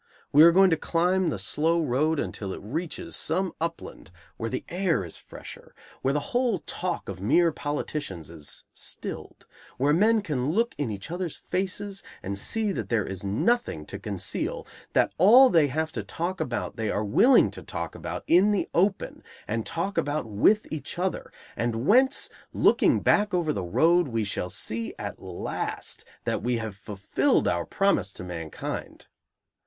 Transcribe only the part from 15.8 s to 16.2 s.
to